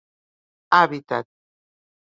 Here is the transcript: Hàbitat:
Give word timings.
Hàbitat: 0.77 1.29